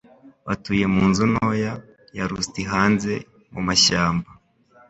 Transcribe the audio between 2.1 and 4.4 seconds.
ya rusti hanze mumashyamba.